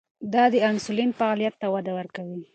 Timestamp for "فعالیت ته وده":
1.19-1.91